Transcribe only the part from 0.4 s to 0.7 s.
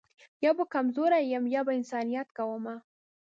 یا به